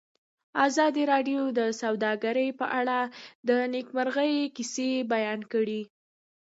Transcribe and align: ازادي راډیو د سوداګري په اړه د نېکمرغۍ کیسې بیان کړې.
ازادي 0.67 1.03
راډیو 1.11 1.41
د 1.59 1.59
سوداګري 1.81 2.47
په 2.59 2.65
اړه 2.79 2.99
د 3.47 3.49
نېکمرغۍ 3.73 4.35
کیسې 4.55 4.89
بیان 5.13 5.39
کړې. 5.53 5.81